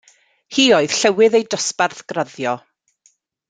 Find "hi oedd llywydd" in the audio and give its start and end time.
0.59-1.37